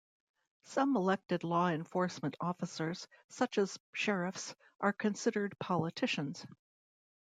Some 0.63 0.95
elected 0.97 1.43
law 1.43 1.67
enforcement 1.67 2.35
officers, 2.41 3.07
such 3.29 3.59
as 3.59 3.77
sheriffs, 3.93 4.55
are 4.79 4.93
considered 4.93 5.55
politicians. 5.59 6.43